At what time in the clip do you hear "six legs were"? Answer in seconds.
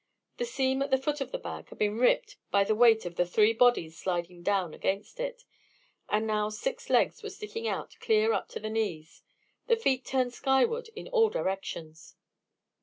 6.49-7.29